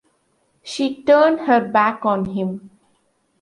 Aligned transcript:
She 0.63 1.03
turned 1.03 1.41
her 1.41 1.59
back 1.63 2.03
on 2.07 2.25
him. 2.25 2.71